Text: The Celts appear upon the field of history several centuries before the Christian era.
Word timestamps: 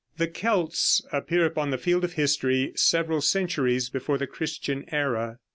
The 0.17 0.25
Celts 0.25 1.03
appear 1.13 1.45
upon 1.45 1.69
the 1.69 1.77
field 1.77 2.03
of 2.03 2.13
history 2.13 2.71
several 2.75 3.21
centuries 3.21 3.87
before 3.91 4.17
the 4.17 4.25
Christian 4.25 4.83
era. 4.91 5.37